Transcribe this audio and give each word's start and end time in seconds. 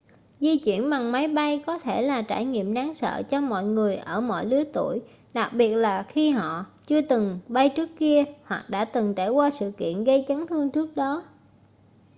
di 0.39 0.59
chuyển 0.59 0.89
bằng 0.89 1.11
máy 1.11 1.27
bay 1.27 1.63
có 1.67 1.77
thể 1.77 2.01
là 2.01 2.21
trải 2.21 2.45
nghiệm 2.45 2.73
đáng 2.73 2.93
sợ 2.93 3.23
cho 3.29 3.41
mọi 3.41 3.63
người 3.63 3.95
ở 3.95 4.21
mọi 4.21 4.45
lứa 4.45 4.63
tuổi 4.73 5.01
đặc 5.33 5.53
biệt 5.53 5.73
là 5.75 6.05
khi 6.09 6.29
họ 6.29 6.65
chưa 6.87 7.01
từng 7.01 7.39
bay 7.47 7.69
trước 7.75 7.89
kia 7.99 8.23
hoặc 8.43 8.65
đã 8.69 8.85
từng 8.85 9.13
trải 9.15 9.29
qua 9.29 9.49
sự 9.51 9.71
kiện 9.77 10.03
gây 10.03 10.25
chấn 10.27 10.47
thương 10.47 10.71
trước 10.71 10.95
đó 10.95 11.23